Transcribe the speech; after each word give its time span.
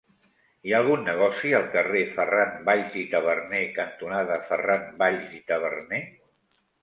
Hi 0.67 0.71
ha 0.71 0.77
algun 0.83 1.03
negoci 1.07 1.51
al 1.57 1.65
carrer 1.75 2.01
Ferran 2.15 2.55
Valls 2.69 2.97
i 3.03 3.05
Taberner 3.13 3.61
cantonada 3.77 4.39
Ferran 4.49 4.89
Valls 5.03 5.37
i 5.41 5.45
Taberner? 5.53 6.01